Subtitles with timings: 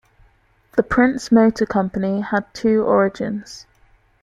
[0.77, 3.67] The Prince Motor Company had two origins.